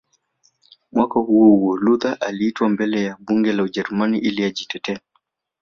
Mwaka 0.91 1.13
huohuo 1.19 1.77
Luther 1.77 2.17
aliitwa 2.19 2.69
mbele 2.69 3.03
ya 3.03 3.17
Bunge 3.19 3.53
la 3.53 3.63
Ujerumani 3.63 4.19
ili 4.19 4.43
ajitetee 4.43 4.97